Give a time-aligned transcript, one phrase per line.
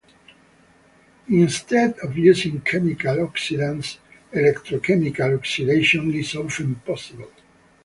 [1.29, 3.99] Instead of using chemical oxidants,
[4.33, 7.29] electrochemical oxidation is often possible.